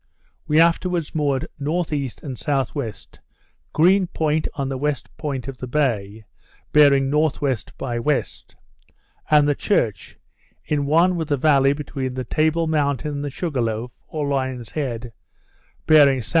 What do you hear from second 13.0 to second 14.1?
and the Sugar Loaf,